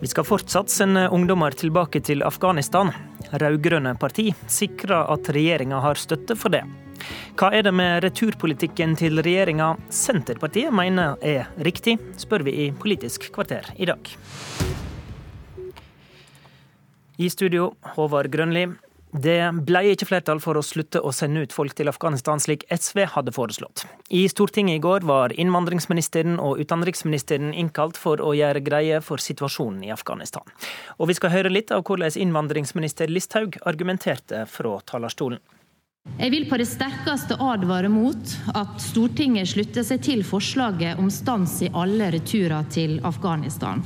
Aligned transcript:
Vi 0.00 0.06
skal 0.06 0.24
fortsatt 0.24 0.70
sende 0.72 1.08
ungdommer 1.12 1.52
tilbake 1.52 2.00
til 2.00 2.22
Afghanistan. 2.24 2.88
Rød-grønne 3.36 3.92
parti 4.00 4.30
sikrer 4.48 5.10
at 5.12 5.28
regjeringa 5.28 5.76
har 5.84 6.00
støtte 6.00 6.32
for 6.40 6.48
det. 6.54 6.62
Hva 7.36 7.50
er 7.52 7.66
det 7.66 7.74
med 7.76 8.00
returpolitikken 8.06 8.94
til 8.96 9.20
regjeringa 9.20 9.74
Senterpartiet 9.92 10.72
mener 10.72 11.20
er 11.20 11.52
riktig, 11.60 11.98
spør 12.16 12.46
vi 12.48 12.56
i 12.64 12.70
Politisk 12.72 13.28
kvarter 13.34 13.68
i 13.76 13.90
dag. 13.92 14.08
I 17.20 17.28
studio, 17.28 17.74
Håvard 17.92 18.32
Grønli. 18.32 18.70
Det 19.10 19.38
ble 19.66 19.80
ikke 19.90 20.06
flertall 20.06 20.38
for 20.42 20.54
å 20.54 20.62
slutte 20.62 21.00
å 21.02 21.10
sende 21.14 21.42
ut 21.42 21.54
folk 21.54 21.74
til 21.74 21.90
Afghanistan 21.90 22.38
slik 22.38 22.62
SV 22.70 23.02
hadde 23.16 23.34
foreslått. 23.34 23.82
I 24.14 24.28
Stortinget 24.30 24.78
i 24.78 24.82
går 24.84 25.02
var 25.08 25.34
innvandringsministeren 25.34 26.38
og 26.38 26.60
utenriksministeren 26.62 27.50
innkalt 27.50 27.98
for 27.98 28.22
å 28.22 28.30
gjøre 28.38 28.62
greie 28.62 29.00
for 29.02 29.22
situasjonen 29.22 29.82
i 29.88 29.90
Afghanistan. 29.90 30.46
Og 30.98 31.10
vi 31.10 31.18
skal 31.18 31.34
høre 31.34 31.50
litt 31.50 31.72
av 31.74 31.82
hvordan 31.82 32.20
innvandringsminister 32.22 33.10
Listhaug 33.10 33.58
argumenterte 33.66 34.44
fra 34.46 34.78
talerstolen. 34.86 35.42
Jeg 36.16 36.32
vil 36.32 36.46
på 36.48 36.56
det 36.56 36.68
sterkeste 36.70 37.36
advare 37.44 37.90
mot 37.92 38.30
at 38.56 38.78
Stortinget 38.80 39.50
slutter 39.50 39.84
seg 39.84 40.00
til 40.06 40.22
forslaget 40.24 41.02
om 41.02 41.10
stans 41.12 41.58
i 41.66 41.68
alle 41.76 42.08
returer 42.14 42.70
til 42.72 42.96
Afghanistan. 43.04 43.82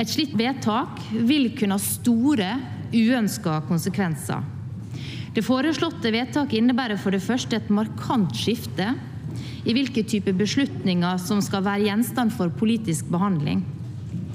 Et 0.00 0.10
slikt 0.10 0.36
vedtak 0.36 1.00
vil 1.12 1.50
kunne 1.56 1.78
ha 1.78 1.82
store 1.82 2.50
uønska 2.94 3.60
konsekvenser. 3.68 4.42
Det 5.34 5.44
foreslåtte 5.46 6.10
vedtaket 6.10 6.58
innebærer 6.58 6.98
for 6.98 7.14
det 7.14 7.22
første 7.22 7.58
et 7.60 7.70
markant 7.70 8.34
skifte 8.34 8.88
i 9.62 9.74
hvilke 9.76 10.02
typer 10.08 10.34
beslutninger 10.34 11.20
som 11.22 11.42
skal 11.44 11.62
være 11.66 11.86
gjenstand 11.86 12.34
for 12.34 12.50
politisk 12.50 13.10
behandling. 13.12 13.62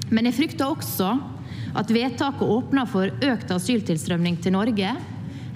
Men 0.08 0.28
jeg 0.28 0.38
frykter 0.38 0.70
også 0.70 1.10
at 1.76 1.92
vedtaket 1.92 2.48
åpner 2.48 2.88
for 2.88 3.12
økt 3.26 3.52
asyltilstrømning 3.52 4.38
til 4.40 4.56
Norge 4.56 4.94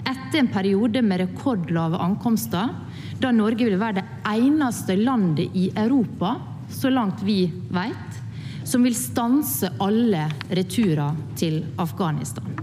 etter 0.01 0.39
en 0.41 0.49
periode 0.51 1.01
med 1.05 1.23
rekordlave 1.23 1.99
ankomster, 2.01 2.73
da 3.21 3.31
Norge 3.33 3.65
vil 3.65 3.79
være 3.81 4.01
det 4.01 4.07
eneste 4.29 4.97
landet 4.97 5.53
i 5.57 5.69
Europa, 5.77 6.35
så 6.69 6.89
langt 6.93 7.21
vi 7.25 7.45
vet, 7.73 8.19
som 8.65 8.85
vil 8.85 8.97
stanse 8.97 9.69
alle 9.81 10.27
returer 10.49 11.17
til 11.37 11.63
Afghanistan 11.81 12.61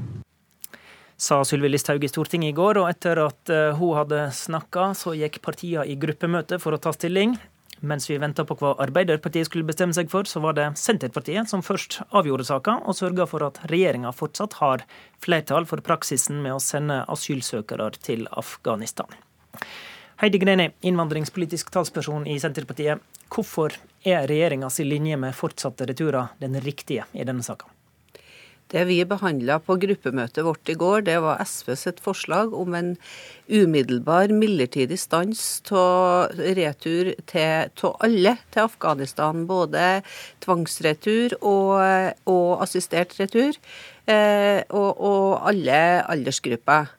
sa 1.19 1.43
Sylvi 1.45 1.69
Listhaug 1.73 2.05
i 2.05 2.09
Stortinget 2.11 2.53
i 2.53 2.57
går. 2.57 2.79
Og 2.81 2.89
etter 2.91 3.21
at 3.27 3.53
eh, 3.53 3.77
hun 3.79 3.97
hadde 3.99 4.29
snakka, 4.35 4.93
så 4.97 5.17
gikk 5.19 5.41
partiene 5.45 5.87
i 5.87 5.99
gruppemøte 6.01 6.61
for 6.63 6.77
å 6.77 6.83
ta 6.83 6.95
stilling. 6.95 7.37
Mens 7.81 8.09
vi 8.11 8.17
venta 8.19 8.43
på 8.43 8.57
hva 8.59 8.73
Arbeiderpartiet 8.83 9.47
skulle 9.47 9.67
bestemme 9.67 9.95
seg 9.95 10.11
for, 10.11 10.27
så 10.27 10.43
var 10.43 10.57
det 10.59 10.67
Senterpartiet 10.81 11.51
som 11.51 11.63
først 11.63 12.01
avgjorde 12.11 12.49
saka, 12.49 12.81
og 12.83 12.97
sørga 12.99 13.27
for 13.31 13.45
at 13.47 13.61
regjeringa 13.71 14.11
fortsatt 14.15 14.59
har 14.59 14.83
flertall 15.23 15.67
for 15.69 15.83
praksisen 15.87 16.41
med 16.43 16.57
å 16.57 16.63
sende 16.63 17.05
asylsøkere 17.07 17.93
til 18.03 18.27
Afghanistan. 18.35 19.07
Heidi 20.19 20.43
Greni, 20.43 20.73
innvandringspolitisk 20.91 21.71
talsperson 21.71 22.27
i 22.27 22.41
Senterpartiet. 22.43 22.99
Hvorfor 23.31 23.77
er 24.03 24.27
regjeringas 24.27 24.81
linje 24.83 25.21
med 25.21 25.37
fortsatte 25.39 25.87
returer 25.87 26.35
den 26.43 26.59
riktige 26.65 27.07
i 27.15 27.27
denne 27.29 27.47
saka? 27.47 27.71
Det 28.69 28.83
vi 28.85 28.99
behandla 29.09 29.57
på 29.65 29.79
gruppemøtet 29.81 30.45
vårt 30.45 30.69
i 30.69 30.75
går, 30.77 31.07
det 31.07 31.17
var 31.25 31.41
SV 31.41 31.73
sitt 31.81 32.03
forslag 32.05 32.53
om 32.53 32.75
en 32.77 32.91
umiddelbar 33.49 34.29
midlertidig 34.29 34.99
stans 35.01 35.41
av 35.73 36.37
retur 36.37 37.15
til 37.31 37.95
alle 38.05 38.35
til 38.53 38.67
Afghanistan. 38.67 39.47
Både 39.49 40.03
tvangsretur 40.45 41.39
og, 41.41 41.81
og 42.29 42.63
assistert 42.67 43.17
retur. 43.17 43.57
Eh, 44.09 44.61
og, 44.69 45.01
og 45.01 45.49
alle 45.49 45.81
aldersgrupper. 46.05 46.93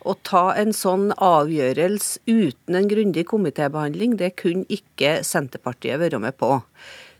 Å 0.00 0.14
ta 0.24 0.46
en 0.56 0.70
sånn 0.72 1.10
avgjørelse 1.12 2.22
uten 2.24 2.78
en 2.78 2.88
grundig 2.88 3.26
komitébehandling, 3.28 4.14
det 4.16 4.32
kunne 4.40 4.64
ikke 4.72 5.18
Senterpartiet 5.26 6.00
være 6.00 6.22
med 6.22 6.38
på. 6.40 6.54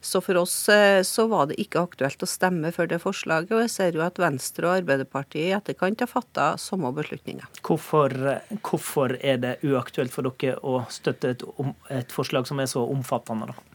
Så 0.01 0.23
for 0.25 0.39
oss 0.41 0.55
eh, 0.73 1.03
så 1.05 1.27
var 1.29 1.51
det 1.51 1.59
ikke 1.61 1.83
aktuelt 1.85 2.23
å 2.25 2.29
stemme 2.29 2.73
for 2.73 2.89
det 2.89 3.03
forslaget. 3.03 3.53
Og 3.53 3.65
jeg 3.67 3.73
ser 3.75 3.99
jo 3.99 4.05
at 4.05 4.21
Venstre 4.21 4.69
og 4.69 4.79
Arbeiderpartiet 4.81 5.51
i 5.51 5.57
etterkant 5.57 6.01
har 6.01 6.09
fatta 6.09 6.47
samme 6.61 6.93
beslutninger. 6.97 7.49
Hvorfor, 7.67 8.17
hvorfor, 8.65 9.19
er 9.21 9.43
det 9.43 9.59
uaktuelt 9.67 10.15
for 10.15 10.31
dere 10.31 10.57
å 10.65 10.81
støtte 10.93 11.35
et, 11.35 11.45
et 11.93 12.15
forslag 12.15 12.49
som 12.49 12.63
er 12.63 12.71
så 12.71 12.87
omfattende, 12.89 13.53
da? 13.53 13.67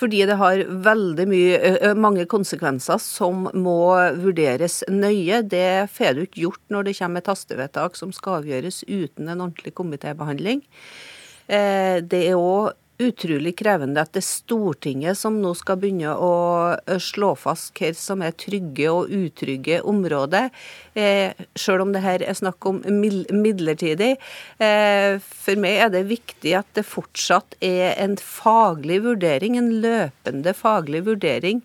Fordi 0.00 0.22
det 0.24 0.36
har 0.40 0.62
veldig 0.84 1.26
mye, 1.28 1.92
mange 1.98 2.24
konsekvenser 2.30 3.00
som 3.02 3.48
må 3.52 3.80
vurderes 4.20 4.80
nøye. 4.88 5.42
Det 5.44 5.90
får 5.92 6.16
du 6.16 6.22
ikke 6.24 6.44
gjort 6.46 6.62
når 6.72 6.88
det 6.88 6.94
kommer 7.00 7.20
et 7.20 7.28
hastevedtak 7.28 7.98
som 7.98 8.14
skal 8.16 8.40
avgjøres 8.40 8.82
uten 8.88 9.28
en 9.28 9.42
ordentlig 9.42 9.74
komitébehandling. 9.76 10.62
Eh, 11.50 11.98
det 12.06 12.22
er 12.30 12.38
òg 12.38 12.70
utrolig 13.00 13.54
krevende 13.58 14.02
at 14.02 14.12
det 14.14 14.20
er 14.22 14.26
Stortinget 14.28 15.18
som 15.18 15.38
nå 15.42 15.52
skal 15.58 15.78
begynne 15.80 16.12
å 16.14 16.32
slå 17.00 17.32
fast 17.38 17.72
hva 17.78 17.90
som 17.96 18.24
er 18.24 18.36
trygge 18.38 18.90
og 18.92 19.12
utrygge 19.14 19.80
områder, 19.88 20.50
eh, 20.94 21.32
selv 21.58 21.86
om 21.86 21.94
det 21.94 22.04
her 22.04 22.22
er 22.22 22.36
snakk 22.38 22.66
om 22.68 22.82
midlertidig. 22.84 24.12
Eh, 24.60 25.18
for 25.18 25.60
meg 25.60 25.86
er 25.86 25.94
det 25.94 26.04
viktig 26.10 26.54
at 26.58 26.68
det 26.76 26.86
fortsatt 26.88 27.56
er 27.64 27.96
en 27.96 28.16
faglig 28.20 29.00
vurdering, 29.06 29.56
en 29.56 29.72
løpende 29.82 30.54
faglig 30.56 31.04
vurdering, 31.08 31.64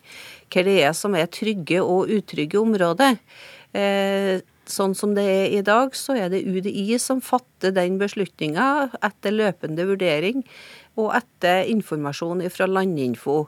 hva 0.50 0.66
det 0.66 0.80
er 0.88 0.92
som 0.96 1.14
er 1.18 1.30
trygge 1.32 1.82
og 1.82 2.12
utrygge 2.12 2.60
områder. 2.60 3.18
Eh, 3.76 4.40
Sånn 4.66 4.96
som 4.98 5.14
det 5.14 5.24
er 5.30 5.52
i 5.54 5.62
dag, 5.62 5.94
så 5.94 6.16
er 6.18 6.30
det 6.32 6.42
UDI 6.42 6.98
som 6.98 7.20
fatter 7.22 7.74
den 7.74 8.00
beslutninga 8.00 8.90
etter 9.04 9.34
løpende 9.34 9.86
vurdering 9.86 10.42
og 10.98 11.12
etter 11.14 11.68
informasjon 11.70 12.42
fra 12.50 12.66
Landinfo. 12.66 13.44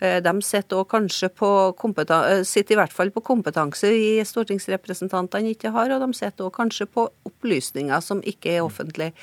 Eh, 0.00 0.18
de 0.22 0.32
sitter, 0.46 0.84
kanskje 0.84 1.30
på 1.34 1.50
eh, 1.72 2.42
sitter 2.46 2.76
i 2.76 2.78
hvert 2.78 2.94
fall 2.94 3.10
på 3.14 3.24
kompetanse 3.26 3.90
i 3.90 4.18
stortingsrepresentantene 4.22 5.54
ikke 5.54 5.72
har, 5.74 5.90
og 5.90 6.04
de 6.04 6.12
sitter 6.14 6.46
også 6.46 6.58
kanskje 6.60 6.86
på 6.86 7.08
opplysninger 7.26 8.04
som 8.04 8.22
ikke 8.22 8.58
er 8.58 8.66
offentlige. 8.66 9.14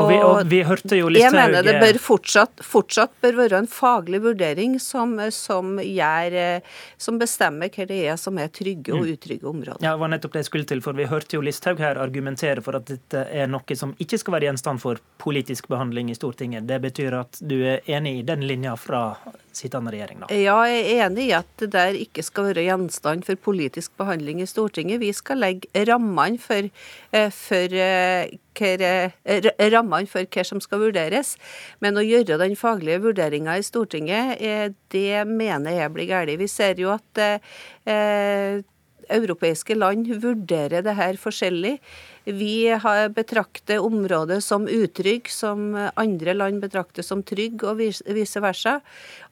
Og 0.00 0.08
vi, 0.08 0.16
og 0.24 0.38
vi 0.48 0.62
hørte 0.64 0.96
jo 0.96 1.10
Jeg 1.12 1.32
mener 1.34 1.64
det 1.66 1.74
bør 1.82 1.98
fortsatt, 2.00 2.62
fortsatt 2.64 3.12
bør 3.20 3.36
være 3.42 3.58
en 3.60 3.68
faglig 3.68 4.22
vurdering 4.24 4.78
som, 4.80 5.12
som, 5.34 5.74
gjør, 5.84 6.62
som, 6.96 7.18
bestemmer 7.20 7.68
hva 7.72 7.86
det 7.90 7.98
er 8.08 8.16
som 8.20 8.40
er 8.40 8.48
trygge 8.48 8.94
og 8.94 9.04
mm. 9.04 9.10
utrygge 9.12 9.50
områder. 9.50 9.84
Ja, 9.84 9.92
det 9.92 10.00
var 10.00 10.12
nettopp 10.14 10.36
det 10.36 10.44
jeg 10.44 10.48
skulle 10.48 10.70
til, 10.70 10.80
for 10.84 10.96
Vi 10.96 11.08
hørte 11.10 11.36
jo 11.36 11.44
Listhaug 11.44 11.82
her 11.82 12.00
argumentere 12.00 12.64
for 12.64 12.78
at 12.78 12.88
dette 12.88 13.26
er 13.28 13.50
noe 13.52 13.76
som 13.76 13.92
ikke 14.00 14.20
skal 14.22 14.38
være 14.38 14.48
gjenstand 14.48 14.80
for 14.80 15.02
politisk 15.22 15.68
behandling 15.72 16.10
i 16.12 16.16
Stortinget. 16.16 16.64
Det 16.68 16.80
betyr 16.82 17.18
at 17.20 17.42
du 17.44 17.58
er 17.60 17.84
enig 17.92 18.22
i 18.22 18.26
den 18.26 18.46
linja 18.48 18.78
fra 18.80 19.10
sittende 19.56 19.92
regjering, 19.94 20.22
da? 20.22 20.28
Ja, 20.34 20.56
jeg 20.68 20.82
er 20.82 21.06
enig 21.06 21.26
i 21.28 21.34
at 21.36 21.48
det 21.60 21.70
der 21.74 21.98
ikke 21.98 22.24
skal 22.24 22.50
være 22.50 22.64
gjenstand 22.66 23.26
for 23.26 23.40
politisk 23.48 23.94
behandling 24.00 24.42
i 24.42 24.48
Stortinget. 24.48 25.02
Vi 25.02 25.12
skal 25.16 25.42
legge 25.42 25.84
rammene 25.88 26.40
for, 26.42 26.68
eh, 27.12 27.30
for, 27.30 27.74
eh, 27.74 28.30
eh, 28.54 29.50
rammene 29.74 30.08
for 30.08 30.24
hva 30.24 30.44
som 30.44 30.60
skal 30.60 30.80
vurderes. 30.86 31.36
Men 31.80 31.94
å 31.94 32.06
gjøre 32.06 32.38
den 32.38 32.56
faglige 32.56 33.02
vurderinga 33.02 33.58
i 33.58 33.66
Stortinget, 33.66 34.74
det 34.90 35.26
mener 35.26 35.70
jeg 35.70 35.92
blir 35.92 36.08
galt. 36.08 36.38
Vi 36.38 36.46
ser 36.46 36.74
jo 36.74 36.90
at 36.90 38.64
europeiske 39.08 39.74
land 39.74 40.10
vurderer 40.22 40.82
det 40.84 40.96
her 40.98 41.18
forskjellig. 41.20 41.78
Vi 42.24 42.70
betrakter 43.14 43.82
området 43.82 44.44
som 44.44 44.68
utrygg, 44.68 45.30
som 45.30 45.74
andre 45.94 46.34
land 46.34 46.60
betrakter 46.62 47.02
som 47.02 47.22
trygg, 47.26 47.64
og 47.66 47.80
vice 47.82 48.42
versa. 48.42 48.76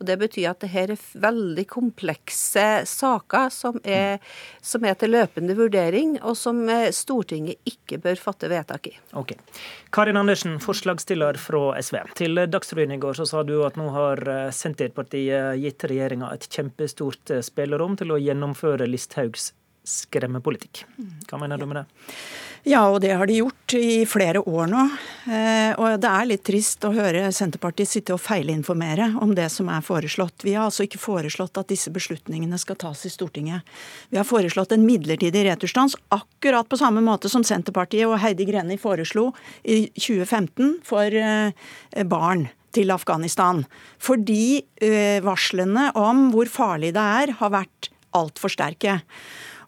Og 0.00 0.06
Det 0.06 0.16
betyr 0.18 0.48
at 0.50 0.64
dette 0.64 0.82
er 0.90 0.96
veldig 1.22 1.66
komplekse 1.70 2.82
saker 2.90 3.52
som 3.54 3.78
er, 3.84 4.18
som 4.60 4.84
er, 4.84 4.96
til 4.98 5.14
løpende 5.14 5.54
vurdering, 5.54 6.16
og 6.22 6.34
som 6.36 6.64
Stortinget 6.90 7.62
ikke 7.64 8.00
bør 8.02 8.18
fatte 8.18 8.50
vedtak 8.50 8.90
i. 8.90 8.96
Ok. 9.14 9.36
Karin 9.94 10.18
Andersen, 10.18 10.58
forslagsstiller 10.58 11.38
fra 11.38 11.78
SV. 11.78 12.00
Til 12.18 12.42
Dagsrevyen 12.50 12.96
i 12.96 13.00
går 13.02 13.20
så 13.22 13.28
sa 13.28 13.44
du 13.46 13.60
at 13.66 13.78
nå 13.78 13.86
har 13.94 14.24
Senterpartiet 14.50 15.62
gitt 15.62 15.86
regjeringa 15.86 16.34
et 16.34 16.50
kjempestort 16.50 17.38
spillerom 17.46 17.94
til 18.00 18.10
å 18.10 18.18
gjennomføre 18.18 18.90
Listhaugs 18.90 19.52
skremmepolitikk. 19.90 20.84
Hva 21.28 21.40
mener 21.40 21.60
du 21.60 21.66
med 21.68 21.82
det? 21.82 22.14
Ja, 22.68 22.82
og 22.92 22.98
det 23.00 23.14
har 23.16 23.24
de 23.24 23.38
gjort 23.38 23.72
i 23.78 24.02
flere 24.04 24.42
år 24.44 24.66
nå. 24.68 24.82
Eh, 25.32 25.70
og 25.80 25.96
det 26.02 26.08
er 26.10 26.28
litt 26.28 26.42
trist 26.44 26.84
å 26.84 26.92
høre 26.92 27.30
Senterpartiet 27.32 27.88
sitte 27.88 28.12
og 28.12 28.20
feilinformere 28.20 29.14
om 29.24 29.32
det 29.36 29.46
som 29.54 29.70
er 29.72 29.84
foreslått. 29.84 30.44
Vi 30.44 30.52
har 30.58 30.68
altså 30.68 30.84
ikke 30.84 31.00
foreslått 31.00 31.56
at 31.56 31.70
disse 31.72 31.92
beslutningene 31.94 32.60
skal 32.60 32.76
tas 32.80 33.06
i 33.08 33.12
Stortinget. 33.12 33.64
Vi 34.12 34.20
har 34.20 34.28
foreslått 34.28 34.74
en 34.76 34.84
midlertidig 34.84 35.46
returstans, 35.48 35.96
akkurat 36.12 36.68
på 36.68 36.80
samme 36.80 37.00
måte 37.04 37.32
som 37.32 37.46
Senterpartiet 37.46 38.08
og 38.10 38.20
Heidi 38.20 38.44
Greni 38.50 38.76
foreslo 38.80 39.30
i 39.64 39.86
2015 39.96 40.82
for 40.84 41.16
eh, 41.16 42.04
barn 42.04 42.50
til 42.76 42.92
Afghanistan. 42.92 43.64
Fordi 43.98 44.60
eh, 44.84 45.24
varslene 45.24 45.90
om 45.98 46.28
hvor 46.34 46.50
farlig 46.52 46.92
det 46.98 47.06
er, 47.24 47.34
har 47.40 47.56
vært 47.56 47.88
altfor 48.16 48.52
sterke. 48.52 49.00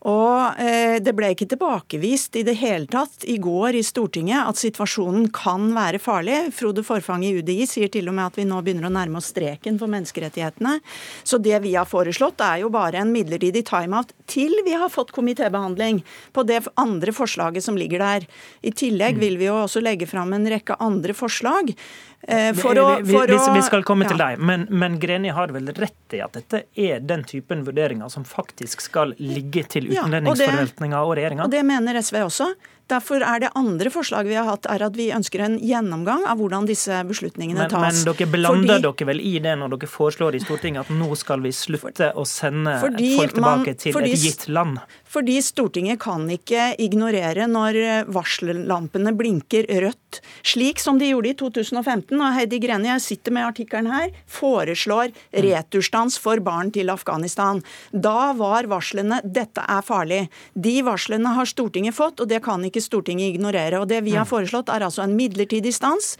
Og 0.08 0.58
eh, 0.58 0.96
det 1.02 1.12
ble 1.14 1.28
ikke 1.30 1.46
tilbakevist 1.52 2.34
i 2.40 2.42
det 2.46 2.56
hele 2.58 2.88
tatt 2.90 3.22
i 3.30 3.36
går 3.42 3.76
i 3.78 3.84
Stortinget 3.86 4.48
at 4.50 4.58
situasjonen 4.58 5.28
kan 5.34 5.68
være 5.76 6.00
farlig. 6.02 6.48
Frode 6.56 6.82
Forfang 6.86 7.22
i 7.26 7.30
UDI 7.38 7.60
sier 7.70 7.92
til 7.92 8.10
og 8.10 8.16
med 8.18 8.32
at 8.32 8.40
vi 8.40 8.46
nå 8.48 8.58
begynner 8.66 8.88
å 8.88 8.92
nærme 8.94 9.20
oss 9.20 9.30
streken 9.30 9.78
for 9.78 9.92
menneskerettighetene. 9.92 10.80
Så 11.22 11.38
det 11.42 11.60
vi 11.62 11.76
har 11.76 11.86
foreslått 11.86 12.42
er 12.42 12.64
jo 12.64 12.72
bare 12.74 12.98
en 12.98 13.14
midlertidig 13.14 13.62
timeout 13.70 14.10
til 14.26 14.56
vi 14.66 14.74
har 14.74 14.90
fått 14.90 15.14
komitébehandling 15.14 16.02
på 16.34 16.46
det 16.50 16.64
andre 16.80 17.14
forslaget 17.14 17.62
som 17.62 17.78
ligger 17.78 18.02
der. 18.02 18.26
I 18.66 18.74
tillegg 18.74 19.22
vil 19.22 19.38
vi 19.38 19.46
jo 19.46 19.60
også 19.62 19.84
legge 19.84 20.10
fram 20.10 20.34
en 20.34 20.50
rekke 20.50 20.80
andre 20.82 21.14
forslag. 21.14 21.76
Eh, 22.22 22.52
for 22.54 22.78
å, 22.78 22.84
for 23.02 23.26
vi, 23.26 23.38
vi, 23.54 23.62
skal 23.66 23.82
komme 23.86 24.06
til 24.06 24.20
deg, 24.20 24.38
men, 24.38 24.68
men 24.70 25.00
Greni 25.02 25.32
har 25.34 25.50
vel 25.54 25.72
rett 25.74 26.14
i 26.14 26.20
at 26.22 26.36
dette 26.38 26.60
er 26.78 27.02
den 27.02 27.24
typen 27.26 27.64
vurderinger 27.66 28.12
som 28.12 28.22
faktisk 28.26 28.84
skal 28.84 29.16
ligge 29.18 29.64
til 29.72 29.90
utlendingsforvaltninga 29.90 31.00
og, 31.00 31.10
og 31.10 31.18
regjeringa? 31.18 31.48
Det 31.50 31.64
mener 31.66 31.98
SV 31.98 32.20
også. 32.22 32.52
Derfor 32.92 33.24
er 33.24 33.40
det 33.40 33.50
andre 33.58 33.90
forslaget 33.90 34.28
vi 34.28 34.36
har 34.36 34.46
hatt, 34.46 34.66
er 34.70 34.84
at 34.84 34.96
vi 34.98 35.08
ønsker 35.14 35.42
en 35.46 35.54
gjennomgang 35.62 36.26
av 36.28 36.38
hvordan 36.38 36.66
disse 36.68 36.98
beslutningene 37.08 37.64
men, 37.64 37.72
tas. 37.72 37.86
Men 37.86 38.00
dere 38.10 38.28
blander 38.30 38.74
fordi, 38.76 38.86
dere 38.86 39.08
vel 39.12 39.22
i 39.22 39.34
det 39.42 39.54
når 39.58 39.74
dere 39.76 39.90
foreslår 39.90 40.36
i 40.36 40.42
Stortinget 40.42 40.84
at 40.84 40.94
nå 40.94 41.08
skal 41.18 41.42
vi 41.44 41.54
slutte 41.56 42.12
å 42.18 42.26
sende 42.28 42.76
folk 42.82 42.98
tilbake 43.00 43.40
man, 43.40 43.66
til 43.80 43.96
fordi, 43.96 44.12
et 44.14 44.26
gitt 44.26 44.48
land? 44.52 44.82
Fordi 45.12 45.36
Stortinget 45.44 46.00
kan 46.00 46.24
ikke 46.32 46.70
ignorere 46.80 47.44
når 47.50 47.76
varsellampene 48.12 49.12
blinker 49.16 49.66
rødt, 49.84 50.20
slik 50.46 50.80
som 50.80 50.96
de 51.00 51.10
gjorde 51.10 51.32
i 51.32 51.36
2015. 51.36 52.16
Og 52.16 52.32
Heidi 52.32 52.60
Greni, 52.62 52.88
jeg 52.88 53.04
sitter 53.04 53.34
med 53.36 53.44
artikkelen 53.50 53.90
her, 53.92 54.14
foreslår 54.24 55.12
returstans 55.44 56.16
for 56.22 56.40
barn 56.44 56.72
til 56.72 56.92
Afghanistan. 56.92 57.60
Da 57.92 58.32
var 58.38 58.70
varslene 58.72 59.20
'dette 59.22 59.60
er 59.60 59.84
farlig'. 59.84 60.30
De 60.56 60.74
varslene 60.82 61.34
har 61.36 61.44
Stortinget 61.44 61.94
fått, 61.94 62.20
og 62.20 62.28
det 62.28 62.42
kan 62.42 62.64
ikke 62.64 62.80
Stortinget 62.80 63.34
ignorere. 63.34 63.80
Og 63.80 63.88
Det 63.92 64.00
vi 64.04 64.16
har 64.16 64.24
mm. 64.24 64.32
foreslått, 64.32 64.68
er 64.72 64.80
altså 64.80 65.02
en 65.04 65.16
midlertidig 65.16 65.74
stans 65.74 66.16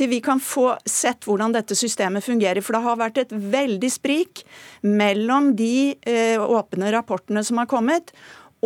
til 0.00 0.10
vi 0.10 0.20
kan 0.24 0.40
få 0.40 0.74
sett 0.88 1.26
hvordan 1.28 1.52
dette 1.54 1.76
systemet 1.76 2.24
fungerer. 2.24 2.62
For 2.64 2.76
det 2.76 2.82
har 2.84 3.00
vært 3.00 3.18
et 3.18 3.32
veldig 3.32 3.90
sprik 3.92 4.44
mellom 4.86 5.52
de 5.58 5.96
eh, 6.08 6.40
åpne 6.40 6.92
rapportene 6.94 7.42
som 7.44 7.60
har 7.60 7.68
kommet, 7.70 8.14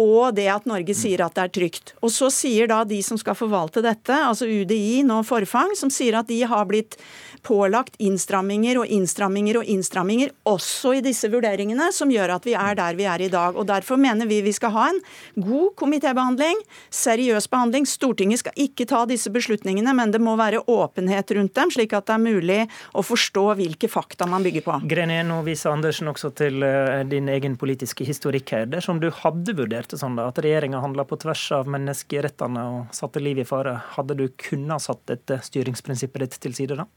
og 0.00 0.34
det 0.34 0.48
at 0.50 0.66
Norge 0.66 0.94
sier 0.96 1.22
at 1.24 1.36
det 1.36 1.44
er 1.44 1.52
trygt. 1.58 1.94
Og 2.02 2.10
så 2.12 2.30
sier 2.32 2.70
da 2.70 2.82
de 2.88 2.98
som 3.04 3.18
skal 3.20 3.36
forvalte 3.38 3.82
dette, 3.84 4.14
altså 4.14 4.48
UDI 4.48 5.04
nå 5.06 5.20
Forfang, 5.26 5.74
som 5.78 5.92
sier 5.92 6.18
at 6.18 6.30
de 6.30 6.40
har 6.48 6.66
blitt 6.70 6.98
pålagt 7.44 7.98
innstramminger 8.02 8.78
og 8.80 8.90
innstramminger 8.90 9.60
og 9.60 9.68
innstramminger, 9.70 10.32
også 10.48 10.94
i 10.98 11.02
disse 11.04 11.28
vurderingene, 11.30 11.90
som 11.92 12.10
gjør 12.12 12.36
at 12.38 12.48
vi 12.48 12.56
er 12.56 12.78
der 12.78 12.96
vi 12.98 13.06
er 13.08 13.26
i 13.26 13.30
dag. 13.32 13.56
Og 13.56 13.68
Derfor 13.68 14.00
mener 14.00 14.28
vi 14.30 14.40
vi 14.44 14.52
skal 14.54 14.72
ha 14.74 14.86
en 14.90 15.00
god 15.36 15.74
komitébehandling, 15.80 16.60
seriøs 16.94 17.48
behandling. 17.52 17.86
Stortinget 17.88 18.42
skal 18.42 18.56
ikke 18.66 18.88
ta 18.88 19.04
disse 19.08 19.32
beslutningene, 19.34 19.94
men 19.96 20.14
det 20.14 20.22
må 20.24 20.36
være 20.40 20.64
åpenhet 20.70 21.34
rundt 21.36 21.54
dem, 21.56 21.72
slik 21.74 21.92
at 21.96 22.08
det 22.08 22.16
er 22.16 22.24
mulig 22.24 22.60
å 22.96 23.04
forstå 23.04 23.44
hvilke 23.60 23.90
fakta 23.92 24.28
man 24.30 24.44
bygger 24.46 24.64
på. 24.64 24.78
Grené, 24.88 25.20
nå 25.26 25.42
viser 25.46 25.74
Andersen 25.74 26.08
også 26.10 26.32
til 26.38 26.64
eh, 26.64 27.04
din 27.08 27.28
egen 27.32 27.58
politiske 27.60 28.06
historikk 28.08 28.54
her. 28.56 28.68
Dersom 28.70 29.02
du 29.02 29.10
hadde 29.12 29.56
vurdert 29.56 29.83
det 29.90 30.00
sånn 30.00 30.16
da, 30.18 30.28
at 30.30 30.40
regjeringa 30.42 30.80
handla 30.82 31.04
på 31.08 31.18
tvers 31.22 31.44
av 31.56 31.70
menneskerettene 31.70 32.64
og 32.72 32.96
satte 32.96 33.22
liv 33.22 33.42
i 33.42 33.46
fare, 33.48 33.76
hadde 33.96 34.16
du 34.18 34.26
kunnet 34.40 34.84
satt 34.84 35.04
dette 35.10 35.40
styringsprinsippet 35.44 36.24
ditt 36.24 36.40
til 36.42 36.56
side 36.56 36.78
da? 36.80 36.88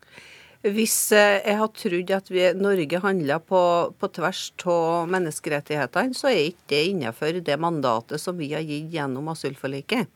Hvis 0.66 0.96
eh, 1.14 1.38
jeg 1.46 1.58
har 1.60 1.70
trodd 1.78 2.12
at 2.16 2.30
vi, 2.34 2.44
Norge 2.58 3.02
handler 3.04 3.42
på, 3.46 3.62
på 3.94 4.10
tvers 4.16 4.44
av 4.66 5.10
menneskerettighetene, 5.14 6.18
så 6.18 6.32
er 6.32 6.48
ikke 6.50 6.72
det 6.74 6.84
innenfor 6.92 7.42
det 7.46 7.58
mandatet 7.62 8.22
som 8.22 8.40
vi 8.40 8.50
har 8.56 8.66
gitt 8.66 8.90
gjennom 8.96 9.30
asylforliket. 9.36 10.10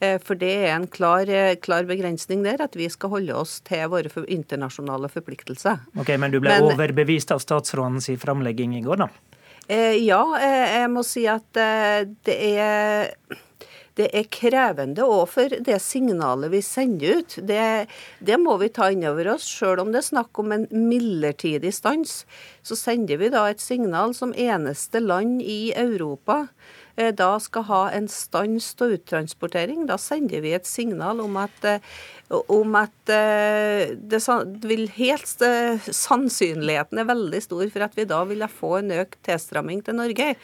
Eh, 0.00 0.16
for 0.22 0.38
det 0.38 0.50
er 0.64 0.72
en 0.76 0.86
klar, 0.86 1.28
eh, 1.28 1.56
klar, 1.60 1.84
begrensning 1.84 2.44
der, 2.46 2.62
at 2.62 2.76
vi 2.78 2.88
skal 2.88 3.10
holde 3.10 3.34
oss 3.34 3.58
til 3.66 3.88
våre 3.90 4.24
internasjonale 4.24 5.10
forpliktelser. 5.10 5.80
Ok, 5.98 6.16
Men 6.16 6.30
du 6.30 6.40
ble 6.40 6.54
men, 6.54 6.70
overbevist 6.72 7.32
av 7.34 7.42
statsrådens 7.42 8.08
framlegging 8.22 8.76
i 8.78 8.82
går, 8.82 9.04
da? 9.04 9.08
Ja, 9.68 10.22
jeg 10.40 10.88
må 10.88 11.02
si 11.04 11.26
at 11.28 11.44
det 11.52 12.36
er 12.38 13.12
det 13.98 14.06
er 14.14 14.28
krevende 14.30 15.02
òg 15.06 15.24
for 15.32 15.54
det 15.66 15.78
signalet 15.82 16.52
vi 16.52 16.60
sender 16.62 17.18
ut. 17.18 17.38
Det, 17.48 17.88
det 18.22 18.38
må 18.38 18.54
vi 18.62 18.70
ta 18.70 18.90
inn 18.94 19.06
over 19.08 19.32
oss. 19.34 19.46
Selv 19.48 19.82
om 19.82 19.92
det 19.92 20.02
er 20.02 20.10
snakk 20.12 20.38
om 20.38 20.54
en 20.54 20.68
midlertidig 20.70 21.72
stans, 21.74 22.20
så 22.62 22.78
sender 22.78 23.18
vi 23.18 23.32
da 23.34 23.48
et 23.50 23.62
signal 23.62 24.14
som 24.14 24.34
eneste 24.38 25.02
land 25.02 25.42
i 25.42 25.72
Europa 25.74 26.44
eh, 26.44 26.86
da 27.14 27.30
skal 27.40 27.66
ha 27.68 27.82
en 27.94 28.08
stans 28.10 28.72
av 28.82 28.94
uttransportering. 28.96 29.86
Da 29.86 29.98
sender 30.02 30.42
vi 30.42 30.54
et 30.56 30.66
signal 30.66 31.20
om 31.22 31.36
at 31.40 31.66
eh, 31.68 31.78
om 32.28 32.74
at 32.76 33.10
eh, 33.12 33.94
det 33.96 34.20
vil 34.68 34.84
helt 34.98 35.44
eh, 35.44 35.80
Sannsynligheten 35.80 37.00
er 37.00 37.08
veldig 37.08 37.40
stor 37.40 37.64
for 37.72 37.84
at 37.86 37.96
vi 37.96 38.04
da 38.08 38.20
ville 38.28 38.48
få 38.52 38.74
en 38.82 38.92
økt 39.00 39.16
tilstramming 39.24 39.80
til 39.86 39.96
Norge. 39.96 40.34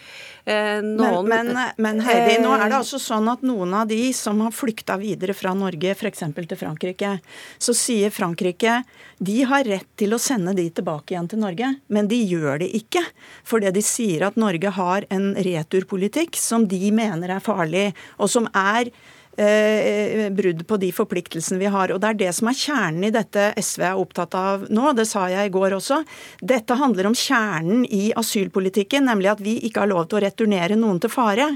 Eh, 0.49 0.81
noen, 0.81 1.29
men, 1.29 1.53
men, 1.53 1.75
men, 1.77 2.01
Heidi, 2.07 2.39
nå 2.41 2.55
er 2.57 2.71
det 2.71 2.79
altså 2.81 3.01
sånn 3.03 3.29
at 3.33 3.45
noen 3.45 3.77
av 3.77 3.91
de 3.91 4.01
som 4.17 4.41
har 4.45 4.55
flykta 4.57 4.97
videre 5.01 5.37
fra 5.37 5.53
Norge, 5.57 5.93
f.eks. 5.93 6.25
til 6.35 6.61
Frankrike, 6.61 7.19
så 7.59 7.77
sier 7.77 8.15
Frankrike 8.15 8.81
de 9.25 9.37
har 9.47 9.69
rett 9.69 9.89
til 10.01 10.17
å 10.17 10.21
sende 10.21 10.57
de 10.57 10.67
tilbake 10.75 11.15
igjen 11.15 11.29
til 11.31 11.41
Norge, 11.45 11.69
men 11.93 12.09
de 12.11 12.17
gjør 12.19 12.65
det 12.65 12.71
ikke. 12.81 13.05
Fordi 13.47 13.71
de 13.77 13.85
sier 13.85 14.25
at 14.27 14.41
Norge 14.41 14.73
har 14.75 15.07
en 15.13 15.33
returpolitikk 15.37 16.41
som 16.45 16.69
de 16.69 16.93
mener 16.95 17.37
er 17.37 17.45
farlig, 17.45 17.91
og 18.19 18.31
som 18.31 18.49
er 18.55 18.91
eh, 19.37 20.29
brudd 20.35 20.65
på 20.69 20.79
de 20.83 20.91
forpliktelsene 20.95 21.61
vi 21.63 21.71
har. 21.73 21.93
Og 21.93 22.01
Det 22.03 22.11
er 22.11 22.21
det 22.25 22.33
som 22.37 22.51
er 22.51 22.59
kjernen 22.59 23.09
i 23.09 23.13
dette 23.15 23.51
SV 23.61 23.87
er 23.91 24.01
opptatt 24.01 24.37
av 24.39 24.69
nå. 24.71 24.93
Det 24.97 25.07
sa 25.09 25.27
jeg 25.33 25.49
i 25.49 25.55
går 25.55 25.79
også. 25.79 26.03
Dette 26.41 26.79
handler 26.81 27.11
om 27.11 27.19
kjernen 27.19 27.87
i 27.89 28.13
asylpolitikken, 28.17 29.09
nemlig 29.11 29.33
at 29.35 29.43
vi 29.45 29.59
ikke 29.69 29.85
har 29.85 29.93
lov 29.93 30.07
til 30.09 30.21
å 30.21 30.27
returnere 30.27 30.79
noen 30.79 31.03
til 31.03 31.13
fare. 31.13 31.51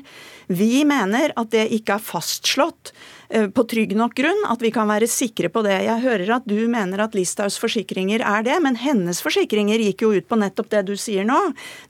Vi 0.49 0.85
mener 0.89 1.37
at 1.37 1.53
det 1.53 1.69
ikke 1.77 1.99
er 1.99 2.11
fastslått 2.11 2.93
Eh, 2.93 3.18
på 3.29 3.65
trygg 3.69 3.93
nok 3.97 4.15
grunn, 4.17 4.41
at 4.49 4.63
vi 4.65 4.71
kan 4.73 4.89
være 4.89 5.09
sikre 5.11 5.51
på 5.53 5.63
det. 5.67 5.77
Jeg 5.85 6.01
hører 6.05 6.31
at 6.39 6.47
du 6.49 6.57
mener 6.71 7.03
at 7.05 7.17
Listhaugs 7.17 7.59
forsikringer 7.61 8.23
er 8.25 8.45
det, 8.47 8.57
men 8.65 8.79
hennes 8.81 9.21
forsikringer 9.25 9.83
gikk 9.85 10.05
jo 10.07 10.13
ut 10.17 10.29
på 10.29 10.39
nettopp 10.41 10.71
det 10.73 10.85
du 10.89 10.95
sier 10.99 11.27
nå, 11.29 11.37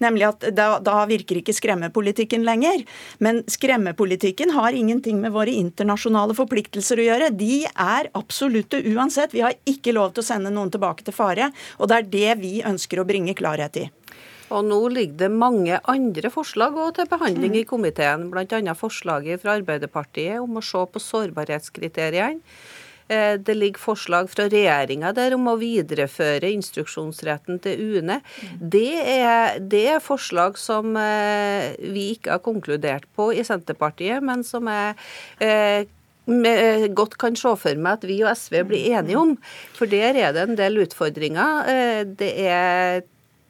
nemlig 0.03 0.29
at 0.33 0.49
da, 0.57 0.69
da 0.83 1.05
virker 1.11 1.39
ikke 1.41 1.55
skremmepolitikken 1.55 2.47
lenger. 2.47 2.83
Men 3.23 3.45
skremmepolitikken 3.51 4.55
har 4.57 4.77
ingenting 4.77 5.23
med 5.23 5.35
våre 5.37 5.55
internasjonale 5.55 6.37
forpliktelser 6.39 6.99
å 6.99 7.07
gjøre. 7.07 7.31
De 7.39 7.63
er 7.69 8.11
absolutte 8.19 8.83
uansett. 8.91 9.37
Vi 9.37 9.45
har 9.47 9.55
ikke 9.69 9.95
lov 9.95 10.15
til 10.15 10.27
å 10.27 10.31
sende 10.33 10.55
noen 10.55 10.75
tilbake 10.75 11.07
til 11.07 11.17
fare, 11.17 11.53
og 11.79 11.91
det 11.91 12.01
er 12.01 12.13
det 12.19 12.37
vi 12.43 12.59
ønsker 12.67 13.01
å 13.01 13.09
bringe 13.09 13.37
klarhet 13.39 13.79
i. 13.79 13.89
Og 14.49 14.65
nå 14.65 14.81
ligger 14.95 15.27
det 15.27 15.31
mange 15.35 15.79
andre 15.91 16.33
forslag 16.33 16.77
til 16.97 17.09
behandling 17.11 17.57
i 17.61 17.67
komiteen, 17.69 18.29
bl.a. 18.33 18.75
forslaget 18.75 19.43
fra 19.43 19.59
Arbeiderpartiet 19.59 20.41
om 20.41 20.61
å 20.61 20.65
se 20.65 20.85
på 20.89 21.03
sårbarhetskriteriene. 21.03 22.41
Eh, 23.09 23.35
det 23.41 23.55
ligger 23.57 23.81
forslag 23.81 24.29
fra 24.29 24.45
regjeringa 24.53 25.15
der 25.17 25.33
om 25.37 25.47
å 25.49 25.57
videreføre 25.61 26.51
instruksjonsretten 26.53 27.61
til 27.65 27.99
UNE. 27.99 28.19
Det 28.61 29.01
er, 29.01 29.57
det 29.65 29.85
er, 29.95 30.03
forslag 30.05 30.59
som 30.61 30.97
eh, 31.01 31.73
vi 31.81 32.11
ikke 32.17 32.37
har 32.37 32.43
konkludert 32.45 33.09
på 33.17 33.31
i 33.33 33.45
Senterpartiet, 33.49 34.21
men 34.25 34.45
som 34.45 34.69
jeg 34.69 34.97
eh, 35.41 35.89
godt 36.93 37.17
kan 37.17 37.37
se 37.41 37.55
for 37.57 37.81
meg 37.81 37.97
at 37.97 38.03
vi 38.05 38.19
og 38.21 38.35
SV 38.37 38.61
blir 38.69 38.99
enige 38.99 39.17
om. 39.17 39.39
For 39.79 39.89
der 39.89 40.13
er 40.13 40.35
det 40.37 40.45
en 40.45 40.59
del 40.61 40.83
utfordringer. 40.85 41.65
Det 42.21 42.35
er 42.45 43.01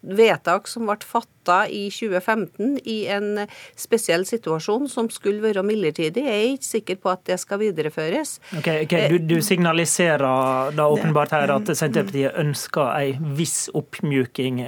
vedtak 0.00 0.68
som 0.68 0.86
ble 0.86 0.98
fatta 1.04 1.64
i 1.68 1.88
2015 1.90 2.78
i 2.84 3.06
en 3.10 3.46
spesiell 3.76 4.26
situasjon 4.28 4.88
som 4.90 5.08
skulle 5.10 5.42
være 5.42 5.64
midlertidig. 5.66 6.24
Jeg 6.26 6.42
er 6.42 6.54
ikke 6.54 6.68
sikker 6.68 6.98
på 7.02 7.12
at 7.12 7.24
det 7.28 7.38
skal 7.40 7.60
videreføres. 7.62 8.36
Okay, 8.58 8.84
okay. 8.84 9.08
Du, 9.10 9.18
du, 9.18 9.38
signaliserer 9.42 10.74
da 10.76 10.88
åpenbart 10.92 11.32
her 11.34 11.52
at 11.54 11.70
Senterpartiet 11.72 12.36
ønsker 12.38 12.92
en 12.92 13.32
viss 13.38 13.68
oppmjuking 13.76 14.60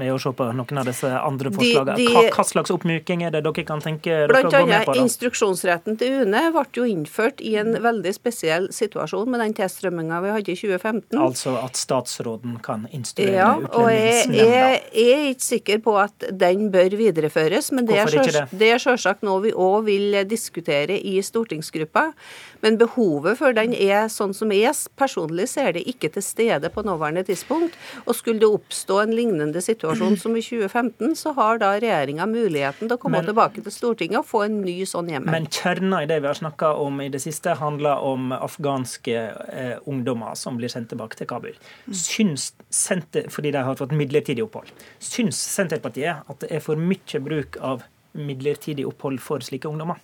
med 0.00 0.14
å 0.14 0.18
se 0.22 0.32
på 0.34 0.48
noen 0.56 0.80
av 0.80 0.88
disse 0.88 1.10
andre 1.12 1.52
forslagene. 1.54 2.08
Hva, 2.14 2.24
hva, 2.34 2.46
slags 2.48 2.72
oppmjuking 2.74 3.26
er 3.28 3.34
det 3.34 3.44
dere 3.44 3.66
kan 3.68 3.84
tenke 3.84 4.24
dere 4.24 4.42
å 4.48 4.50
gå 4.50 4.64
med 4.70 4.88
på? 4.88 4.96
Da? 4.96 5.04
Instruksjonsretten 5.04 6.00
til 6.00 6.24
UNE 6.24 6.46
ble 6.54 6.66
jo 6.74 6.88
innført 6.88 7.42
i 7.44 7.54
en 7.60 7.76
veldig 7.84 8.14
spesiell 8.16 8.70
situasjon 8.74 9.30
med 9.30 9.44
den 9.44 9.56
tilstrømminga 9.60 10.22
vi 10.24 10.34
hadde 10.38 10.54
i 10.54 10.58
2015. 10.58 11.20
Altså 11.20 11.56
at 11.60 11.78
statsråden 11.78 12.58
kan 12.64 12.88
instruere 12.94 13.36
ja, 13.36 13.52
utlendingsnemnda? 13.60 14.63
Jeg, 14.64 14.80
er 15.04 15.28
ikke 15.32 15.46
sikker 15.46 15.82
på 15.84 15.96
at 16.00 16.26
den 16.32 16.70
bør 16.74 16.96
videreføres. 16.98 17.70
Men 17.74 17.88
det 17.88 18.00
er, 18.00 18.78
selvsagt 18.82 19.24
noe 19.26 19.42
vi 19.44 19.52
òg 19.52 19.84
vil 19.88 20.18
diskutere 20.28 20.96
i 20.98 21.18
stortingsgruppa. 21.24 22.10
Men 22.64 22.78
behovet 22.80 23.38
for 23.40 23.52
den 23.56 23.74
er 23.76 24.08
sånn 24.12 24.32
som 24.36 24.52
jeg 24.54 24.72
personlig 24.96 25.50
ser 25.52 25.74
det 25.76 25.84
ikke 25.90 26.08
til 26.14 26.24
stede 26.24 26.70
på 26.72 26.84
nåværende 26.86 27.24
tidspunkt. 27.28 27.76
Og 28.06 28.16
skulle 28.16 28.40
det 28.40 28.48
oppstå 28.48 29.02
en 29.02 29.14
lignende 29.16 29.60
situasjon 29.64 30.16
som 30.20 30.36
i 30.38 30.44
2015, 30.44 31.12
så 31.20 31.34
har 31.36 31.60
da 31.60 31.74
regjeringa 31.76 32.26
muligheten 32.30 32.88
til 32.88 32.96
å 32.96 33.00
komme 33.00 33.20
men, 33.20 33.28
tilbake 33.28 33.64
til 33.64 33.74
Stortinget 33.74 34.22
og 34.22 34.28
få 34.28 34.44
en 34.46 34.60
ny 34.64 34.78
sånn 34.88 35.10
hjemmel. 35.12 35.34
Men 35.34 35.50
kjerna 35.52 36.04
i 36.04 36.08
det 36.10 36.20
vi 36.24 36.30
har 36.30 36.38
snakka 36.40 36.74
om 36.80 37.02
i 37.04 37.10
det 37.12 37.20
siste, 37.24 37.56
handler 37.60 38.00
om 38.04 38.32
afghanske 38.34 39.18
eh, 39.52 39.76
ungdommer 39.90 40.36
som 40.38 40.56
blir 40.58 40.72
sendt 40.72 40.92
tilbake 40.94 41.20
til 41.20 41.28
Kabul. 41.30 41.58
Syns 41.92 42.52
fordi 43.30 43.52
de 43.54 43.60
har 43.66 43.76
fått 43.78 43.92
midlertidig 43.96 44.44
opphold. 44.44 44.53
Syns 45.02 45.40
Senterpartiet 45.40 46.28
at 46.30 46.42
det 46.44 46.50
er 46.54 46.62
for 46.64 46.80
mye 46.80 47.20
bruk 47.24 47.58
av 47.60 47.84
midlertidig 48.14 48.86
opphold 48.86 49.20
for 49.22 49.42
slike 49.44 49.68
ungdommer? 49.70 49.98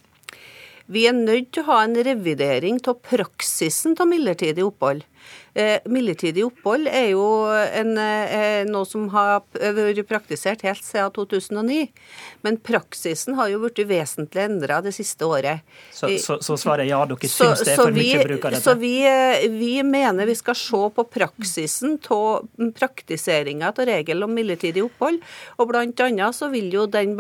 Vi 0.91 1.05
er 1.07 1.15
nødt 1.15 1.53
til 1.55 1.63
å 1.63 1.69
ha 1.69 1.83
en 1.85 1.95
revidering 1.95 2.81
av 2.91 2.99
praksisen 3.07 3.95
av 4.01 4.09
midlertidig 4.11 4.65
opphold. 4.67 5.05
Eh, 5.55 5.81
midlertidig 5.91 6.45
opphold 6.47 6.87
er 6.87 7.09
jo 7.11 7.25
en, 7.51 7.97
eh, 7.99 8.63
noe 8.69 8.87
som 8.87 9.09
har 9.11 9.43
vært 9.59 10.07
praktisert 10.07 10.63
helt 10.63 10.85
siden 10.85 11.11
2009. 11.11 11.89
Men 12.43 12.57
praksisen 12.57 13.35
har 13.35 13.51
jo 13.51 13.59
blitt 13.65 13.83
vesentlig 13.89 14.45
endra 14.47 14.79
det 14.81 14.95
siste 14.95 15.27
året. 15.27 15.65
Så, 15.91 16.13
så, 16.23 16.39
så 16.39 16.55
svaret 16.55 16.87
er 16.87 16.93
ja, 16.93 17.01
dere 17.05 17.29
så, 17.29 17.51
syns 17.51 17.65
det 17.67 17.75
er 17.75 17.81
for 17.83 17.91
vi, 17.91 18.07
mye 18.13 18.29
bruk 18.29 18.47
av 18.47 18.55
dette? 18.55 18.63
Så 18.63 18.77
vi, 18.79 18.95
eh, 19.03 19.49
vi, 19.51 19.73
mener 19.83 20.29
vi 20.31 20.39
skal 20.39 20.55
se 20.55 20.83
på 20.95 21.07
praksisen 21.11 21.99
av 22.15 22.47
praktiseringa 22.79 23.73
av 23.75 23.83
regelen 23.91 24.29
om 24.29 24.35
midlertidig 24.35 24.87
opphold. 24.87 25.19
Og 25.59 25.75
annet 25.81 26.37
så 26.37 26.51
vil 26.53 26.71
jo 26.71 26.87
den, 26.87 27.17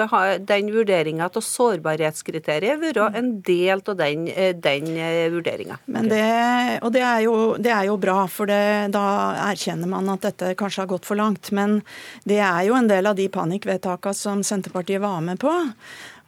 den 0.46 0.70
vurderinga 0.70 1.26
av 1.26 1.42
sårbarhetskriteriet 1.42 2.78
være 2.78 3.10
en 3.18 3.34
del 3.42 3.82
av 3.82 3.98
den, 3.98 4.30
den 4.62 4.88
vurderinga. 5.34 5.80
Og 5.90 6.92
det 6.94 7.02
er, 7.02 7.20
jo, 7.26 7.36
det 7.58 7.74
er 7.74 7.89
jo 7.89 7.89
bra 7.96 8.26
for 8.30 8.50
det, 8.50 8.92
da 8.94 9.04
erkjenner 9.50 9.90
man 9.90 10.10
at 10.12 10.22
dette 10.26 10.54
kanskje 10.58 10.84
har 10.84 10.92
gått 10.92 11.08
for 11.08 11.18
langt. 11.18 11.50
Men 11.56 11.80
det 12.28 12.38
er 12.44 12.62
jo 12.68 12.76
en 12.78 12.90
del 12.90 13.10
av 13.10 13.18
de 13.18 13.28
panikkvedtakene 13.32 14.16
som 14.16 14.44
Senterpartiet 14.46 15.02
var 15.02 15.20
med 15.24 15.40
på. 15.42 15.54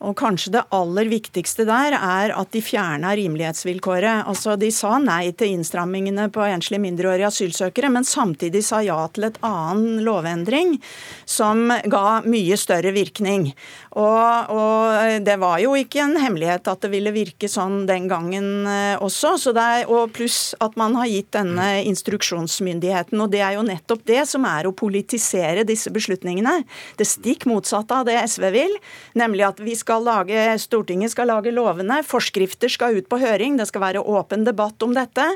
Og 0.03 0.17
kanskje 0.19 0.57
det 0.57 0.65
aller 0.75 1.07
viktigste 1.11 1.67
der 1.69 1.95
er 1.97 2.33
at 2.35 2.51
de 2.55 2.63
fjerna 2.65 3.13
rimelighetsvilkåret. 3.19 4.27
Altså 4.31 4.57
De 4.59 4.71
sa 4.75 4.97
nei 5.03 5.31
til 5.39 5.55
innstrammingene 5.57 6.29
på 6.35 6.43
enslige 6.47 6.83
mindreårige 6.83 7.29
asylsøkere, 7.31 7.91
men 7.93 8.07
samtidig 8.07 8.65
sa 8.67 8.83
ja 8.83 8.99
til 9.15 9.29
et 9.29 9.39
annen 9.47 10.03
lovendring 10.07 10.77
som 11.29 11.71
ga 11.91 12.21
mye 12.27 12.59
større 12.59 12.93
virkning. 12.95 13.53
Og, 13.93 14.53
og, 14.53 15.21
det 15.25 15.35
var 15.41 15.59
jo 15.61 15.75
ikke 15.77 16.01
en 16.01 16.17
hemmelighet 16.17 16.69
at 16.71 16.85
det 16.85 16.91
ville 16.95 17.13
virke 17.13 17.51
sånn 17.51 17.83
den 17.89 18.09
gangen 18.11 18.67
eh, 18.69 18.97
også. 19.03 19.35
Er, 19.53 19.85
og 19.91 20.15
pluss 20.17 20.55
at 20.65 20.79
man 20.81 20.97
har 20.97 21.11
gitt 21.11 21.33
denne 21.37 21.83
instruksjonsmyndigheten. 21.91 23.21
Og 23.21 23.31
det 23.33 23.43
er 23.45 23.59
jo 23.59 23.67
nettopp 23.67 24.05
det 24.09 24.23
som 24.31 24.47
er 24.49 24.69
å 24.69 24.75
politisere 24.77 25.67
disse 25.69 25.93
beslutningene. 25.93 26.63
Det 26.97 27.09
stikk 27.09 27.45
motsatte 27.51 28.01
av 28.01 28.09
det 28.09 28.17
SV 28.25 28.49
vil, 28.55 28.77
nemlig 29.19 29.45
at 29.51 29.61
vi 29.63 29.77
skal 29.77 29.92
lage, 30.01 30.47
Stortinget 30.63 31.13
skal 31.13 31.29
lage 31.29 31.53
lovene, 31.53 32.01
forskrifter 32.07 32.73
skal 32.73 32.97
ut 32.97 33.09
på 33.13 33.19
høring, 33.21 33.59
det 33.61 33.69
skal 33.69 33.85
være 33.85 34.01
åpen 34.01 34.47
debatt 34.49 34.81
om 34.83 34.95
dette. 34.97 35.27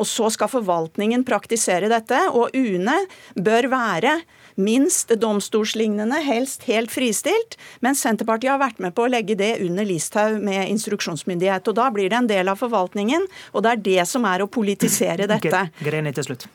Og 0.00 0.08
så 0.08 0.30
skal 0.32 0.48
forvaltningen 0.48 1.26
praktisere 1.28 1.90
dette. 1.92 2.22
Og 2.32 2.56
UNE 2.56 2.96
bør 3.36 3.68
være 3.74 4.16
minst 4.56 5.12
domstolslignende, 5.20 6.22
helst 6.24 6.64
helt 6.70 6.90
fristilt. 6.90 7.58
Men 7.84 7.98
Senterpartiet 7.98 8.54
har 8.54 8.62
vært 8.62 8.80
med 8.80 8.96
på 8.96 9.04
å 9.04 9.12
legge 9.12 9.36
det 9.36 9.58
under 9.66 9.84
Listhaug 9.84 10.40
med 10.40 10.70
instruksjonsmyndighet. 10.72 11.68
og 11.68 11.76
Da 11.76 11.90
blir 11.92 12.08
det 12.08 12.22
en 12.22 12.32
del 12.32 12.48
av 12.48 12.64
forvaltningen, 12.64 13.28
og 13.52 13.66
det 13.66 13.74
er 13.74 13.84
det 13.92 14.08
som 14.08 14.24
er 14.24 14.40
å 14.40 14.50
politisere 14.50 15.28
dette. 15.28 15.68
Greni 15.84 16.16
til 16.16 16.30
slutt. 16.30 16.48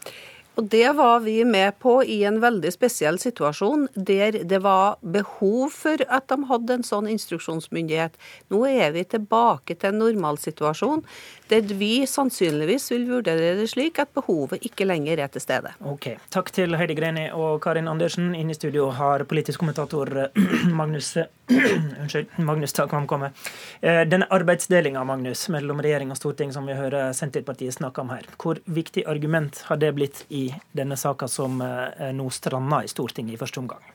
Og 0.59 0.67
Det 0.67 0.89
var 0.97 1.21
vi 1.23 1.45
med 1.47 1.77
på 1.79 2.01
i 2.03 2.23
en 2.27 2.41
veldig 2.43 2.71
spesiell 2.75 3.17
situasjon, 3.21 3.87
der 3.95 4.35
det 4.43 4.59
var 4.65 4.97
behov 4.99 5.71
for 5.71 6.03
at 6.11 6.27
de 6.27 6.37
hadde 6.49 6.75
en 6.75 6.83
sånn 6.83 7.07
instruksjonsmyndighet. 7.13 8.17
Nå 8.51 8.65
er 8.67 8.91
vi 8.91 9.05
tilbake 9.07 9.77
til 9.79 9.93
en 9.93 10.01
normalsituasjon 10.03 11.05
der 11.51 11.73
vi 11.77 12.05
sannsynligvis 12.07 12.87
vil 12.93 13.07
vurdere 13.09 13.55
det 13.59 13.67
slik 13.71 13.99
at 13.99 14.11
behovet 14.15 14.63
ikke 14.67 14.87
lenger 14.87 15.19
er 15.19 15.31
til 15.31 15.43
stede. 15.43 15.73
Ok, 15.83 16.13
Takk 16.31 16.51
til 16.55 16.77
Heidi 16.79 16.95
Greni 16.95 17.27
og 17.35 17.59
Karin 17.63 17.89
Andersen. 17.91 18.31
Inne 18.37 18.55
i 18.55 18.57
studio 18.57 18.89
har 18.95 19.25
politisk 19.27 19.59
kommentator 19.59 20.09
Magnus 20.79 21.17
Unnskyld, 22.01 22.31
Magnus 22.37 22.73
Takvam 22.73 23.07
kommet. 23.07 23.35
Eh, 23.81 24.03
denne 24.07 24.29
arbeidsdelinga 24.31 25.03
mellom 25.03 25.83
regjering 25.83 26.13
og 26.13 26.19
storting 26.19 26.53
som 26.55 26.67
vi 26.69 26.77
hører 26.77 27.11
Senterpartiet 27.17 27.75
snakke 27.75 28.03
om 28.03 28.13
her, 28.15 28.27
hvor 28.39 28.61
viktig 28.65 29.03
argument 29.11 29.65
har 29.67 29.81
det 29.81 29.91
blitt 29.97 30.23
i 30.29 30.47
denne 30.71 30.95
saka 30.95 31.27
som 31.27 31.59
eh, 31.65 32.11
nå 32.15 32.29
stranda 32.31 32.85
i 32.85 32.91
Stortinget 32.91 33.35
i 33.35 33.41
første 33.41 33.59
omgang? 33.59 33.90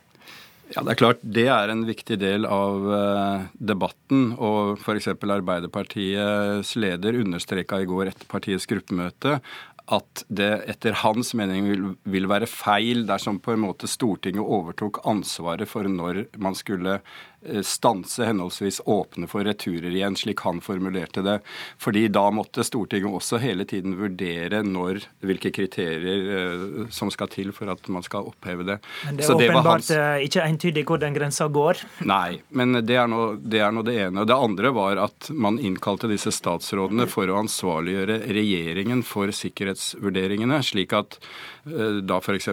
Ja, 0.74 0.82
Det 0.82 0.96
er 0.96 0.98
klart 0.98 1.22
det 1.22 1.46
er 1.52 1.70
en 1.70 1.84
viktig 1.86 2.18
del 2.18 2.48
av 2.48 2.88
uh, 2.90 3.46
debatten. 3.54 4.32
Og 4.34 4.80
f.eks. 4.80 5.12
Arbeiderpartiets 5.14 6.74
leder 6.80 7.22
understreka 7.22 7.80
i 7.80 7.88
går 7.88 8.12
etter 8.12 8.28
partiets 8.30 8.66
gruppemøte 8.70 9.40
at 9.86 10.24
det 10.26 10.48
etter 10.66 10.96
hans 11.04 11.28
mening 11.38 11.68
vil, 11.70 11.82
vil, 12.10 12.26
være 12.26 12.48
feil 12.50 13.04
dersom 13.06 13.38
på 13.38 13.52
en 13.54 13.62
måte 13.62 13.86
Stortinget 13.86 14.42
overtok 14.42 14.98
ansvaret 15.06 15.70
for 15.70 15.86
når 15.86 16.24
man 16.42 16.58
skulle 16.58 16.98
Eh, 16.98 17.35
stanse 17.66 18.26
henholdsvis 18.26 18.80
åpne 18.84 19.28
for 19.30 19.46
returer 19.46 19.90
igjen, 19.90 20.16
slik 20.18 20.42
han 20.46 20.60
formulerte 20.64 21.22
det. 21.24 21.38
Fordi 21.82 22.06
da 22.12 22.26
måtte 22.34 22.64
Stortinget 22.66 23.18
også 23.18 23.40
hele 23.42 23.66
tiden 23.68 23.96
vurdere 23.98 24.62
når, 24.66 25.02
hvilke 25.26 25.52
kriterier 25.54 26.30
eh, 26.36 26.66
som 26.94 27.10
skal 27.12 27.30
til 27.32 27.52
for 27.56 27.70
at 27.72 27.88
man 27.92 28.04
skal 28.06 28.30
oppheve 28.30 28.66
det. 28.66 28.78
Men 29.06 29.20
det 29.20 29.26
er 29.26 29.40
det 29.40 29.50
åpenbart 29.50 29.72
hans... 29.72 29.90
Eh, 29.94 30.26
ikke 30.26 30.46
entydig 30.46 30.86
hvor 30.88 31.02
den 31.02 31.16
grensa 31.16 31.48
går? 31.52 31.82
Nei, 32.14 32.40
men 32.50 32.80
det 32.86 32.98
er, 32.98 33.10
nå, 33.10 33.22
det 33.40 33.62
er 33.64 33.74
nå 33.74 33.84
det 33.86 33.98
ene. 34.06 34.26
Det 34.28 34.36
andre 34.36 34.72
var 34.76 35.02
at 35.06 35.30
man 35.32 35.60
innkalte 35.62 36.10
disse 36.10 36.34
statsrådene 36.34 37.08
for 37.10 37.30
å 37.30 37.40
ansvarliggjøre 37.44 38.22
regjeringen 38.36 39.04
for 39.06 39.32
sikkerhetsvurderingene, 39.34 40.62
slik 40.66 40.96
at 40.96 41.20
da 41.66 42.20
f.eks. 42.22 42.46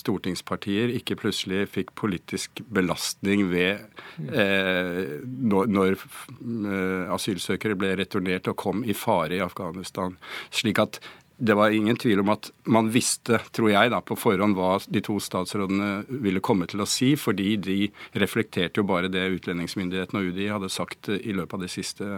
stortingspartier 0.00 0.92
ikke 0.96 1.18
plutselig 1.20 1.66
fikk 1.68 1.92
politisk 1.98 2.62
belastning 2.72 3.50
ved 3.50 3.69
eh, 3.76 5.00
når, 5.24 5.70
når 5.70 5.96
eh, 5.96 7.14
asylsøkere 7.14 7.78
ble 7.78 7.94
returnert 8.00 8.50
og 8.52 8.58
kom 8.60 8.84
i 8.84 8.96
fare 8.96 9.38
i 9.38 9.44
Afghanistan. 9.44 10.16
Slik 10.54 10.82
at 10.82 11.00
det 11.40 11.56
var 11.56 11.72
ingen 11.72 11.96
tvil 11.96 12.20
om 12.20 12.28
at 12.34 12.50
man 12.68 12.90
visste, 12.92 13.38
tror 13.56 13.70
jeg, 13.72 13.90
da, 13.94 14.02
på 14.04 14.16
forhånd 14.18 14.58
hva 14.58 14.74
de 14.92 15.00
to 15.04 15.16
statsrådene 15.24 16.20
ville 16.20 16.42
komme 16.44 16.68
til 16.68 16.84
å 16.84 16.88
si, 16.88 17.14
fordi 17.16 17.54
de 17.56 17.78
reflekterte 18.20 18.82
jo 18.82 18.86
bare 18.88 19.08
det 19.08 19.24
utlendingsmyndighetene 19.38 20.20
og 20.20 20.34
UDI 20.34 20.50
hadde 20.52 20.72
sagt 20.72 21.08
i 21.16 21.32
løpet 21.32 21.56
av 21.56 21.64
de 21.64 21.72
siste 21.72 22.10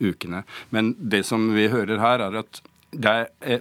ukene. 0.00 0.46
Men 0.72 0.94
det 0.96 1.26
som 1.28 1.50
vi 1.52 1.68
hører 1.72 2.00
her, 2.00 2.24
er 2.30 2.40
at 2.40 2.62
er, 3.00 3.28
eh, 3.40 3.60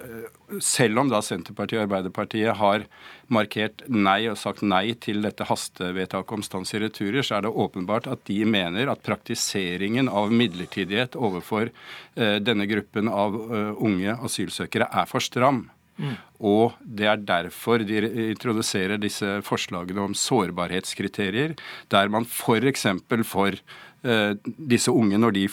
selv 0.60 1.00
om 1.00 1.10
da 1.10 1.22
Senterpartiet 1.24 1.80
og 1.80 1.86
Arbeiderpartiet 1.88 2.58
har 2.58 2.86
markert 3.32 3.84
nei 3.88 4.28
og 4.28 4.38
sagt 4.38 4.62
nei 4.62 4.94
til 5.00 5.22
dette 5.24 5.48
hastevedtaket 5.48 6.36
om 6.36 6.44
stans 6.44 6.74
i 6.74 6.82
returer, 6.84 7.24
så 7.24 7.38
er 7.38 7.42
det 7.48 7.56
åpenbart 7.56 8.08
at 8.12 8.26
de 8.26 8.44
mener 8.46 8.92
at 8.92 9.04
praktiseringen 9.04 10.10
av 10.10 10.32
midlertidighet 10.32 11.16
overfor 11.16 11.72
uh, 11.72 12.40
denne 12.40 12.68
gruppen 12.68 13.08
av 13.08 13.36
uh, 13.36 13.72
unge 13.80 14.18
asylsøkere 14.20 14.90
er 14.92 15.08
for 15.08 15.24
stram. 15.24 15.70
Mm. 16.02 16.18
Og 16.42 16.74
det 16.82 17.08
er 17.08 17.24
derfor 17.24 17.84
de 17.86 18.02
introduserer 18.32 19.00
disse 19.00 19.40
forslagene 19.46 20.02
om 20.02 20.16
sårbarhetskriterier, 20.18 21.56
der 21.94 22.10
man 22.10 22.26
f.eks. 22.26 22.88
for, 23.08 23.24
for 23.24 23.56
Eh, 23.56 23.91
disse 24.02 24.90
unge, 24.90 25.20
når 25.22 25.36
de, 25.36 25.44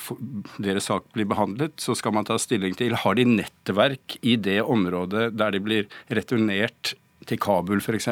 deres 0.64 0.86
sak 0.88 1.04
blir 1.12 1.28
behandlet, 1.28 1.74
så 1.82 1.92
skal 1.98 2.14
man 2.16 2.24
ta 2.24 2.38
stilling 2.40 2.72
til 2.78 2.96
har 2.96 3.18
de 3.18 3.26
nettverk 3.28 4.16
i 4.24 4.38
det 4.40 4.62
området 4.64 5.26
der 5.36 5.52
de 5.52 5.60
blir 5.60 5.90
returnert 6.08 6.94
til 7.28 7.40
Kabul 7.42 7.82
f.eks. 7.82 8.08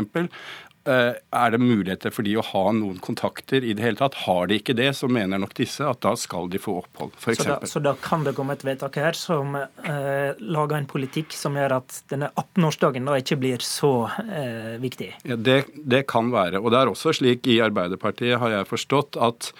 Eh, 0.87 1.15
er 1.19 1.51
det 1.51 1.59
muligheter 1.59 2.13
for 2.15 2.23
de 2.23 2.37
å 2.39 2.45
ha 2.47 2.63
noen 2.71 3.01
kontakter 3.03 3.65
i 3.67 3.73
det 3.75 3.83
hele 3.83 3.99
tatt? 3.99 4.15
Har 4.23 4.47
de 4.47 4.61
ikke 4.61 4.77
det, 4.79 4.93
så 4.95 5.09
mener 5.11 5.41
nok 5.43 5.57
disse 5.59 5.83
at 5.83 5.99
da 6.05 6.13
skal 6.21 6.47
de 6.53 6.61
få 6.63 6.77
opphold, 6.85 7.17
f.eks. 7.19 7.43
Så, 7.43 7.57
så 7.73 7.83
da 7.83 7.97
kan 7.99 8.23
det 8.27 8.37
komme 8.37 8.55
et 8.55 8.63
vedtak 8.67 9.01
her 9.03 9.19
som 9.19 9.57
eh, 9.59 10.39
lager 10.39 10.77
en 10.79 10.87
politikk 10.91 11.35
som 11.35 11.59
gjør 11.59 11.81
at 11.81 11.99
denne 12.13 12.31
18-årsdagen 12.39 13.11
da 13.11 13.17
ikke 13.19 13.41
blir 13.43 13.67
så 13.67 13.93
eh, 14.29 14.77
viktig? 14.83 15.11
Ja, 15.27 15.41
det, 15.49 15.59
det 15.75 16.05
kan 16.13 16.31
være. 16.35 16.63
Og 16.63 16.71
det 16.71 16.85
er 16.85 16.93
også 16.93 17.17
slik 17.19 17.51
i 17.51 17.59
Arbeiderpartiet, 17.67 18.39
har 18.43 18.55
jeg 18.55 18.71
forstått, 18.71 19.19
at 19.19 19.51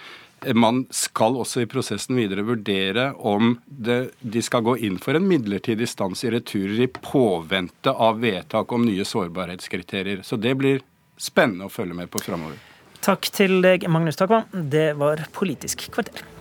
man 0.53 0.83
skal 0.93 1.37
også 1.41 1.63
i 1.63 1.69
prosessen 1.69 2.17
videre 2.19 2.45
vurdere 2.45 3.09
om 3.17 3.55
det, 3.65 3.97
de 4.21 4.43
skal 4.45 4.65
gå 4.67 4.77
inn 4.85 4.99
for 5.01 5.17
en 5.17 5.25
midlertidig 5.27 5.89
stans 5.89 6.23
i 6.27 6.31
returer 6.33 6.83
i 6.85 6.89
påvente 6.91 7.91
av 7.91 8.21
vedtak 8.21 8.71
om 8.71 8.85
nye 8.85 9.05
sårbarhetskriterier. 9.07 10.21
Så 10.23 10.37
det 10.37 10.53
blir 10.59 10.81
spennende 11.17 11.67
å 11.67 11.73
følge 11.73 11.97
med 11.97 12.11
på 12.13 12.21
framover. 12.21 12.59
Takk 13.01 13.29
til 13.33 13.61
deg, 13.63 13.87
Magnus 13.89 14.19
Takvam. 14.19 14.45
Det 14.51 14.91
var 14.99 15.25
Politisk 15.33 15.87
kvarter. 15.93 16.36